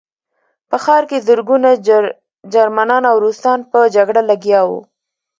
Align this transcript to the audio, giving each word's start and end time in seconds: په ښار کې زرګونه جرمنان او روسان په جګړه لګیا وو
په 0.69 0.75
ښار 0.83 1.03
کې 1.09 1.23
زرګونه 1.27 1.69
جرمنان 2.53 3.03
او 3.11 3.15
روسان 3.25 3.59
په 3.71 3.79
جګړه 3.95 4.21
لګیا 4.29 4.61
وو 4.69 4.79